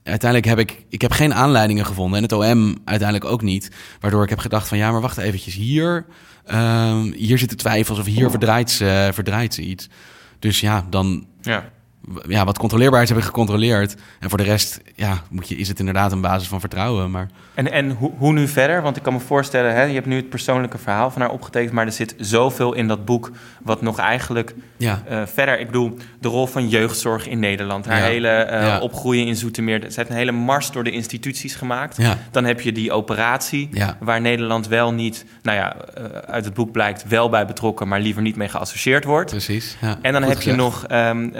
[0.04, 2.18] uiteindelijk heb ik, ik heb geen aanleidingen gevonden.
[2.18, 3.72] En het OM uiteindelijk ook niet.
[4.00, 5.54] Waardoor ik heb gedacht van ja, maar wacht eventjes.
[5.54, 6.06] Hier,
[6.52, 9.90] uh, hier zitten twijfels of hier verdraait ze, verdraait ze iets.
[10.40, 11.28] Dus ja, dan...
[11.42, 11.72] Ja
[12.28, 13.96] ja, wat controleerbaar is, hebben gecontroleerd.
[14.20, 17.12] En voor de rest ja, moet je, is het inderdaad een basis van vertrouwen.
[17.12, 17.30] Maar...
[17.54, 18.82] En, en hoe, hoe nu verder?
[18.82, 21.74] Want ik kan me voorstellen, hè, je hebt nu het persoonlijke verhaal van haar opgetekend,
[21.74, 25.04] maar er zit zoveel in dat boek wat nog eigenlijk ja.
[25.12, 25.60] Uh, verder...
[25.60, 29.80] Ik bedoel, de rol van jeugdzorg in Nederland, haar hele uh, opgroeien in Zoetermeer.
[29.80, 31.98] Ze heeft een hele mars door de instituties gemaakt.
[32.32, 36.72] Dan heb je die operatie, waar Nederland wel niet, nou ja, uh, uit het boek
[36.72, 39.32] blijkt, wel bij betrokken, maar liever niet mee geassocieerd wordt.
[39.32, 39.78] Precies.
[40.02, 40.86] En dan heb je nog...
[40.92, 41.34] Um,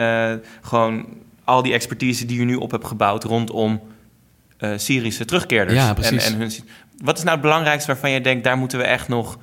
[0.62, 1.06] gewoon
[1.44, 3.82] al die expertise die je nu op hebt gebouwd rondom
[4.60, 5.78] uh, Syrische terugkeerders.
[5.78, 6.26] Ja, precies.
[6.26, 6.52] En, en hun,
[6.98, 9.38] wat is nou het belangrijkste waarvan je denkt, daar moeten we echt nog.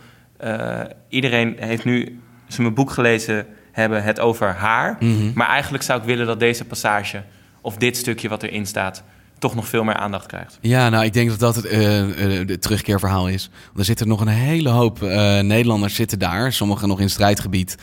[0.44, 4.96] Uh, iedereen heeft nu zijn boek gelezen hebben het over haar.
[5.00, 7.22] Mm Maar eigenlijk zou ik willen dat deze passage
[7.60, 9.02] of dit stukje wat erin staat
[9.40, 10.59] toch nog veel meer aandacht krijgt.
[10.61, 13.50] Ja, nou, ik denk dat dat het, uh, terugkeerverhaal is.
[13.76, 16.53] er zitten nog een hele hoop uh, Nederlanders zitten daar.
[16.53, 17.76] Sommigen nog in strijdgebied,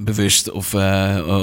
[0.00, 0.74] bewust of,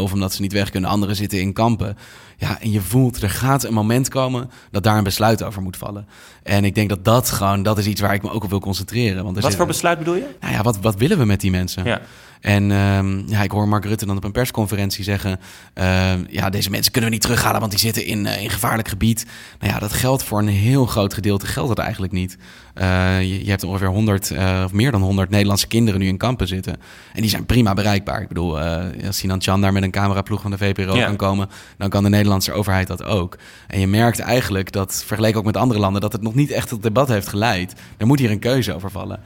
[0.01, 0.89] of omdat ze niet weg kunnen.
[0.89, 1.97] Anderen zitten in kampen.
[2.37, 5.77] Ja, en je voelt, er gaat een moment komen dat daar een besluit over moet
[5.77, 6.07] vallen.
[6.43, 8.59] En ik denk dat dat gewoon, dat is iets waar ik me ook op wil
[8.59, 9.23] concentreren.
[9.23, 10.25] Want wat voor besluit bedoel je?
[10.39, 11.83] Nou ja, wat, wat willen we met die mensen?
[11.83, 12.01] Ja.
[12.41, 15.39] En um, ja, ik hoor Mark Rutte dan op een persconferentie zeggen...
[15.75, 18.87] Uh, ja, deze mensen kunnen we niet terughalen, want die zitten in, uh, in gevaarlijk
[18.87, 19.25] gebied.
[19.59, 22.37] Nou ja, dat geldt voor een heel groot gedeelte, geldt dat eigenlijk niet.
[22.75, 24.31] Uh, je, je, hebt ongeveer 100,
[24.63, 26.77] of meer dan 100 Nederlandse kinderen nu in kampen zitten.
[27.13, 28.21] En die zijn prima bereikbaar.
[28.21, 28.59] Ik bedoel,
[29.05, 31.49] als Sinan Chan daar met een cameraploeg van de VPRO kan komen...
[31.77, 33.37] dan kan de Nederlandse overheid dat ook.
[33.67, 36.01] En je merkt eigenlijk dat, vergeleken ook met andere landen...
[36.01, 37.73] dat het nog niet echt tot debat heeft geleid.
[37.97, 39.19] Er moet hier een keuze over vallen.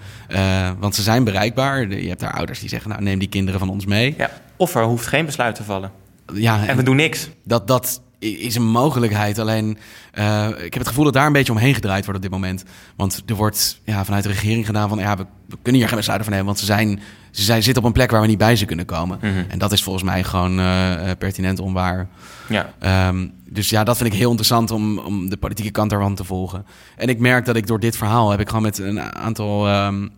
[0.80, 1.90] want ze zijn bereikbaar.
[1.90, 2.90] Je hebt daar ouders die zeggen...
[2.90, 4.16] nou neem die kinderen van ons mee.
[4.18, 4.30] Ja.
[4.56, 5.92] Of er hoeft geen besluit te vallen.
[6.34, 7.30] Ja, en we doen niks.
[7.44, 9.40] Dat, dat is een mogelijkheid.
[9.40, 9.78] Alleen,
[10.14, 12.64] uh, ik heb het gevoel dat daar een beetje omheen gedraaid wordt op dit moment.
[12.96, 15.00] Want er wordt ja, vanuit de regering gedaan van...
[15.00, 15.26] ja, we,
[15.62, 16.46] kunnen hier geen besluiten van nemen...
[16.46, 17.00] want ze, zijn,
[17.32, 19.18] ze zijn, zitten op een plek waar we niet bij ze kunnen komen.
[19.22, 19.44] Mhm.
[19.48, 22.08] En dat is volgens mij gewoon uh, pertinent onwaar.
[22.50, 23.08] Ja.
[23.08, 26.24] Um, dus ja, dat vind ik heel interessant om, om de politieke kant daarvan te
[26.24, 26.66] volgen.
[26.98, 28.30] En ik merk dat ik door dit verhaal...
[28.30, 29.70] heb ik gewoon met een aantal...
[29.86, 30.12] Um,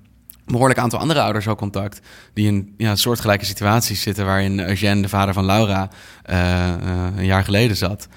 [0.45, 1.99] behoorlijk aantal andere ouders ook contact.
[2.33, 5.89] Die in ja, soortgelijke situaties zitten waarin Eugène, de vader van Laura,
[6.29, 8.07] uh, uh, een jaar geleden zat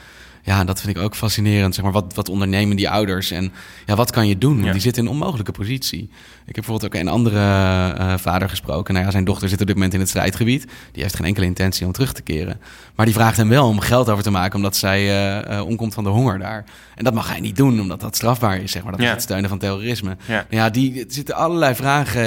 [0.46, 1.74] ja, dat vind ik ook fascinerend.
[1.74, 3.52] Zeg maar, wat, wat ondernemen die ouders en
[3.86, 4.62] ja, wat kan je doen?
[4.62, 6.02] Die zitten in een onmogelijke positie.
[6.46, 8.94] Ik heb bijvoorbeeld ook een andere uh, vader gesproken.
[8.94, 10.66] Nou ja, zijn dochter zit op dit moment in het strijdgebied.
[10.92, 12.60] Die heeft geen enkele intentie om terug te keren.
[12.94, 16.04] Maar die vraagt hem wel om geld over te maken omdat zij uh, omkomt van
[16.04, 16.64] de honger daar.
[16.94, 18.92] En dat mag hij niet doen, omdat dat strafbaar is, zeg maar.
[18.92, 20.16] Dat is het steunen van terrorisme.
[20.26, 22.24] Ja, nou ja die er zitten allerlei vragen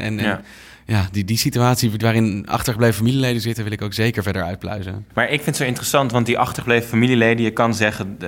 [0.00, 0.44] en, en
[0.86, 5.06] ja, die, die situatie waarin achtergebleven familieleden zitten, wil ik ook zeker verder uitpluizen.
[5.14, 8.18] Maar ik vind het zo interessant, want die achtergebleven familieleden, je kan zeggen,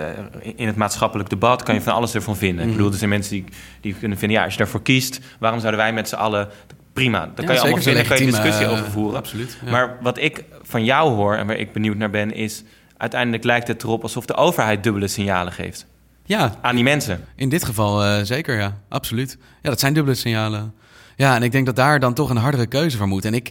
[0.57, 2.59] in het maatschappelijk debat kan je van alles ervan vinden.
[2.59, 2.77] Ik mhm.
[2.77, 3.45] bedoel, er zijn mensen die,
[3.81, 6.49] die kunnen vinden, ja, als je daarvoor kiest, waarom zouden wij met z'n allen.
[6.93, 9.19] Prima, daar kan je allemaal vinden, daar kan je discussie over voeren.
[9.19, 9.59] Absoluut.
[9.71, 12.65] Maar wat ik van jou hoor en waar ik benieuwd naar ben, is
[12.97, 15.87] uiteindelijk lijkt het erop alsof de overheid dubbele signalen geeft.
[16.25, 16.55] Ja.
[16.61, 17.25] Aan die mensen.
[17.37, 18.79] In dit geval uh, zeker, ja.
[18.89, 19.39] Absoluut.
[19.63, 20.75] Ja, dat zijn dubbele signalen.
[21.19, 23.25] Ja, en ik denk dat daar dan toch een hardere keuze voor moet.
[23.25, 23.51] En ik,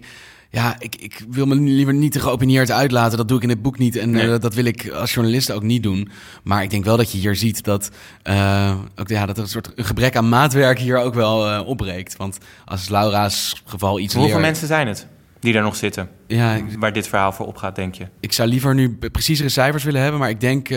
[0.50, 3.18] ja, ik, ik wil me liever niet te geopineerd uitlaten.
[3.18, 3.96] Dat doe ik in het boek niet.
[3.96, 6.10] En eh, dat wil ik als journalist ook niet doen.
[6.44, 7.92] Maar ik denk wel dat je hier ziet dat,
[8.24, 12.18] uh, ook, ja, dat er een soort gebrek aan maatwerk hier ook wel uh, opbreekt.
[12.18, 15.08] Want als Laura's geval iets Hoeveel mensen zijn het?
[15.40, 16.10] Die daar nog zitten.
[16.28, 18.08] Ja, waar dit verhaal voor opgaat, denk je?
[18.20, 20.70] Ik zou liever nu preciezere cijfers willen hebben, maar ik denk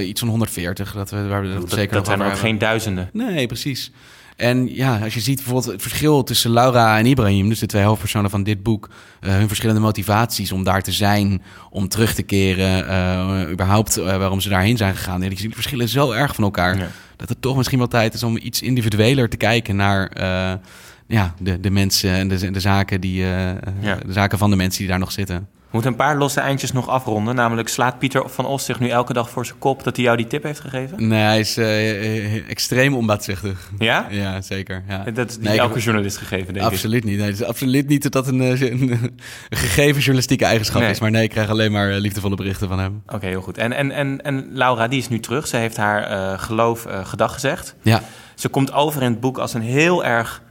[0.00, 0.92] iets van 140.
[0.92, 3.10] Dat we, waar we dat, zeker dat zijn ook geen duizenden.
[3.12, 3.92] Nee, precies.
[4.38, 7.82] En ja, als je ziet bijvoorbeeld het verschil tussen Laura en Ibrahim, dus de twee
[7.82, 8.88] hoofdpersonen van dit boek,
[9.20, 14.04] uh, hun verschillende motivaties om daar te zijn, om terug te keren, uh, überhaupt uh,
[14.04, 15.22] waarom ze daarheen zijn gegaan.
[15.22, 18.36] En die verschillen zo erg van elkaar dat het toch misschien wel tijd is om
[18.36, 20.10] iets individueler te kijken naar
[21.06, 23.20] ja, de, de mensen en de, de zaken die,
[23.80, 23.94] ja.
[24.06, 25.48] de zaken van de mensen die daar nog zitten.
[25.68, 27.34] We moeten een paar losse eindjes nog afronden.
[27.34, 30.16] Namelijk, slaat Pieter van Os zich nu elke dag voor zijn kop dat hij jou
[30.16, 31.08] die tip heeft gegeven?
[31.08, 33.70] Nee, hij is uh, extreem onbaatzuchtig.
[33.78, 34.06] Ja?
[34.10, 34.84] Ja, zeker.
[34.88, 35.10] Ja.
[35.10, 37.16] Dat is niet elke journalist gegeven, denk absoluut niet.
[37.16, 38.40] Nee, het is absoluut niet dat dat een,
[38.72, 41.00] een, gegeven journalistieke eigenschap is.
[41.00, 43.02] Maar nee, ik krijg alleen maar liefdevolle berichten van hem.
[43.06, 43.58] Oké, heel goed.
[43.58, 45.46] En, en, en, en Laura, die is nu terug.
[45.46, 47.74] Ze heeft haar uh, geloof uh, gedag gezegd.
[47.82, 48.02] Ja.
[48.34, 50.42] Ze komt over in het boek als een heel erg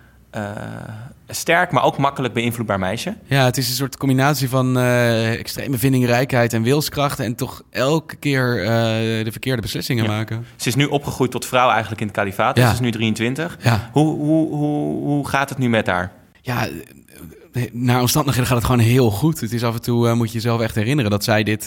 [1.27, 3.15] sterk, maar ook makkelijk beïnvloedbaar meisje.
[3.25, 7.19] Ja, het is een soort combinatie van uh, extreme vindingrijkheid en wilskracht...
[7.19, 8.67] en toch elke keer uh,
[9.23, 10.45] de verkeerde beslissingen maken.
[10.55, 12.55] Ze is nu opgegroeid tot vrouw eigenlijk in het kalifaat.
[12.55, 12.69] Dus ja.
[12.69, 13.57] Ze is nu 23.
[13.61, 13.89] Ja.
[13.91, 16.11] Hoe, hoe, hoe, hoe gaat het nu met haar?
[16.41, 16.67] Ja,
[17.71, 19.39] naar omstandigheden gaat het gewoon heel goed.
[19.39, 21.11] Het is af en toe, uh, moet je jezelf echt herinneren...
[21.11, 21.65] dat zij dit,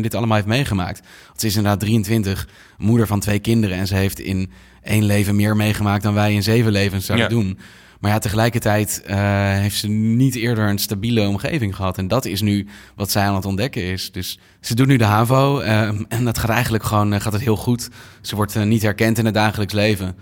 [0.00, 1.00] dit allemaal heeft meegemaakt.
[1.26, 2.48] Want ze is inderdaad 23,
[2.78, 3.76] moeder van twee kinderen...
[3.76, 4.50] en ze heeft in
[4.82, 7.58] één leven meer meegemaakt dan wij in zeven levens zouden doen...
[8.02, 9.16] Maar ja, tegelijkertijd uh,
[9.52, 11.98] heeft ze niet eerder een stabiele omgeving gehad.
[11.98, 14.12] En dat is nu wat zij aan het ontdekken is.
[14.12, 17.56] Dus ze doet nu de HAVO uh, en dat gaat eigenlijk gewoon gaat het heel
[17.56, 17.88] goed.
[18.20, 20.16] Ze wordt niet herkend in het dagelijks leven.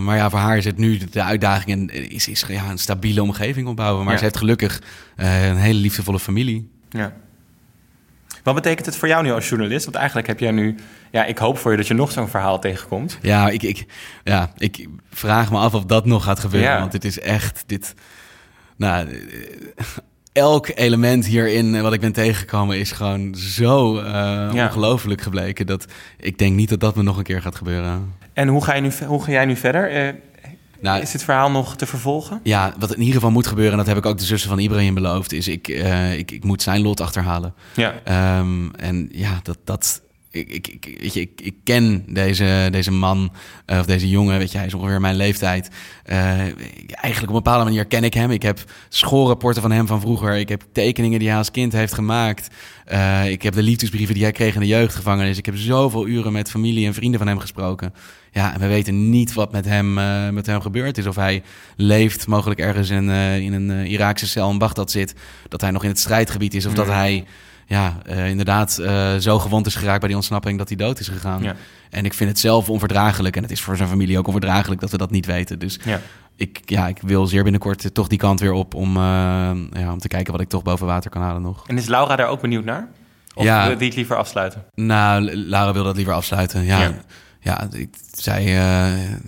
[0.00, 3.22] maar ja, voor haar is het nu de uitdaging en is, is ja, een stabiele
[3.22, 4.04] omgeving opbouwen.
[4.04, 4.82] Maar ze heeft gelukkig
[5.16, 6.70] een hele liefdevolle familie.
[6.90, 7.12] Ja.
[8.42, 9.84] Wat betekent het voor jou nu als journalist?
[9.84, 10.74] Want eigenlijk heb jij nu...
[11.14, 13.18] Ja, ik hoop voor je dat je nog zo'n verhaal tegenkomt.
[13.22, 13.86] Ja, ik, ik,
[14.24, 16.78] ja, ik vraag me af of dat nog gaat gebeuren.
[16.80, 17.64] Want het is echt...
[17.66, 17.94] Dit,
[18.76, 19.08] nou,
[20.32, 25.66] elk element hierin wat ik ben tegengekomen is gewoon zo uh, ongelooflijk gebleken...
[25.66, 25.86] dat
[26.18, 28.14] ik denk niet dat dat me nog een keer gaat gebeuren.
[28.32, 30.06] En hoe ga, je nu, hoe ga jij nu verder?
[30.06, 30.14] Uh,
[30.80, 32.40] nou, is dit verhaal nog te vervolgen?
[32.42, 34.58] Ja, wat in ieder geval moet gebeuren, en dat heb ik ook de zussen van
[34.58, 37.54] Ibrahim beloofd, is ik, uh, ik, ik moet zijn lot achterhalen.
[37.74, 38.38] Ja.
[38.38, 40.02] Um, en ja, dat, dat,
[40.34, 43.32] ik, ik, ik, weet je, ik, ik ken deze, deze man,
[43.66, 45.70] uh, of deze jongen, weet je, hij is ongeveer mijn leeftijd.
[46.06, 48.30] Uh, eigenlijk op een bepaalde manier ken ik hem.
[48.30, 50.36] Ik heb schoolrapporten van hem van vroeger.
[50.36, 52.48] Ik heb tekeningen die hij als kind heeft gemaakt.
[52.92, 55.38] Uh, ik heb de liefdesbrieven die hij kreeg in de jeugdgevangenis.
[55.38, 57.94] Ik heb zoveel uren met familie en vrienden van hem gesproken.
[58.32, 59.94] Ja, en we weten niet wat met hem,
[60.34, 61.06] met hem gebeurd is.
[61.06, 61.42] Of hij
[61.76, 63.08] leeft, mogelijk ergens in,
[63.40, 65.14] in een Iraakse cel in Bagdad zit.
[65.48, 66.66] Dat hij nog in het strijdgebied is.
[66.66, 67.24] Of dat hij
[67.66, 71.08] ja, uh, inderdaad uh, zo gewond is geraakt bij die ontsnapping dat hij dood is
[71.08, 71.42] gegaan.
[71.42, 71.54] Ja.
[71.90, 73.36] En ik vind het zelf onverdraaglijk.
[73.36, 75.58] En het is voor zijn familie ook onverdraaglijk dat we dat niet weten.
[75.58, 76.00] Dus ja.
[76.36, 79.02] Ik, ja, ik wil zeer binnenkort toch die kant weer op om, uh,
[79.72, 81.64] ja, om te kijken wat ik toch boven water kan halen nog.
[81.66, 82.88] En is Laura daar ook benieuwd naar?
[83.34, 83.66] Of ja.
[83.66, 84.64] wil die het liever afsluiten?
[84.74, 86.64] Nou, Laura wil dat liever afsluiten.
[86.64, 86.92] Ja, ja.
[87.40, 88.44] ja ik, zij,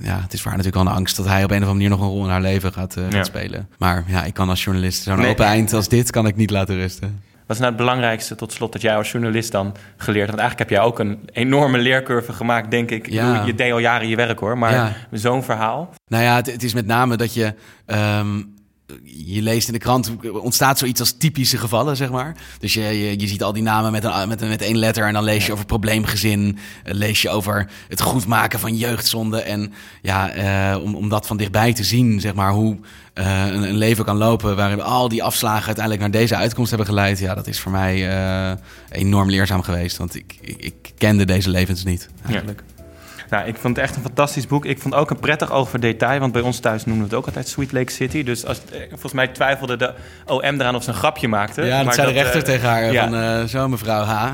[0.00, 1.72] ja, het is voor haar natuurlijk wel een angst dat hij op een of andere
[1.72, 3.68] manier nog een rol in haar leven gaat, gaat spelen.
[3.78, 5.30] Maar ja, ik kan als journalist zo'n nee.
[5.30, 7.22] open eind als dit kan ik niet laten rusten.
[7.46, 10.38] Wat is nou het belangrijkste tot slot dat jij als journalist dan geleerd hebt?
[10.38, 13.10] Want eigenlijk heb jij ook een enorme leercurve gemaakt, denk ik.
[13.10, 13.44] Ja.
[13.44, 15.90] Je deed al jaren je werk hoor, maar zo'n verhaal.
[16.06, 17.54] Nou ja, het, het, is met name dat je...
[17.86, 18.55] Um,
[19.04, 22.36] je leest in de krant, ontstaat zoiets als typische gevallen, zeg maar.
[22.58, 25.12] Dus je, je, je ziet al die namen met, een, met, met één letter en
[25.12, 26.58] dan lees je over probleemgezin.
[26.84, 29.40] Eh, lees je over het goedmaken van jeugdzonde.
[29.40, 29.72] En
[30.02, 30.36] ja,
[30.74, 32.78] uh, om, om dat van dichtbij te zien, zeg maar, hoe
[33.14, 34.56] uh, een, een, leven kan lopen...
[34.56, 37.18] waarin al die afslagen uiteindelijk naar deze uitkomst hebben geleid.
[37.18, 38.58] Ja, dat is voor mij
[38.90, 39.96] enorm leerzaam geweest.
[39.96, 42.62] Want ik, ik, ik kende deze levens niet, eigenlijk.
[42.66, 42.75] Ja.
[43.30, 44.64] Nou, ik vond het echt een fantastisch boek.
[44.64, 47.18] Ik vond ook een prettig oog voor detail, want bij ons thuis noemen we het
[47.18, 48.22] ook altijd Sweet Lake City.
[48.22, 49.92] Dus als, eh, volgens mij twijfelde de
[50.26, 51.62] OM eraan of ze een grapje maakte.
[51.62, 54.32] Ja, dat maar zei de rechter uh, tegen haar van, uh, zo mevrouw H,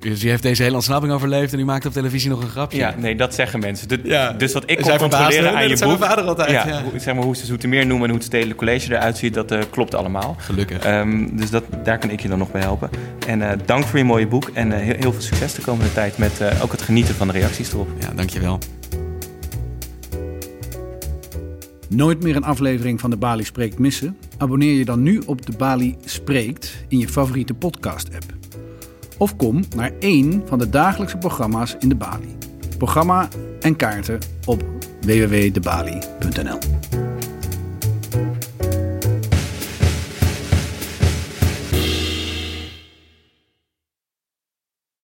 [0.00, 2.78] uh, u heeft deze hele ontsnapping overleefd en u maakt op televisie nog een grapje.
[2.78, 3.88] Ja, nee, dat zeggen mensen.
[3.88, 4.32] De, ja.
[4.32, 5.98] Dus wat ik kon controleren aan je boek...
[5.98, 6.82] mijn vader altijd, ja, ja.
[6.82, 9.54] Hoe, zeg maar, hoe ze Zoetermeer noemen en hoe het Stedelijk College eruit ziet, dat
[9.70, 10.36] klopt allemaal.
[10.38, 10.86] Gelukkig.
[10.86, 12.90] Um, dus dat, daar kan ik je dan nog bij helpen.
[13.26, 16.42] En dank voor je mooie boek en heel, heel, veel succes de komende tijd met
[16.62, 17.88] ook het genieten van de reacties erop.
[18.14, 18.58] Dankjewel.
[21.88, 24.16] Nooit meer een aflevering van de Bali Spreekt missen?
[24.38, 28.24] Abonneer je dan nu op de Bali Spreekt in je favoriete podcast-app.
[29.18, 32.36] Of kom naar één van de dagelijkse programma's in de Bali.
[32.78, 33.28] Programma
[33.60, 34.64] en kaarten op
[35.00, 36.58] www.debali.nl.